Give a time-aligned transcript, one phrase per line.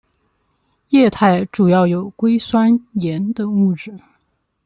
[0.89, 3.99] 液态主要有硅酸盐等物质。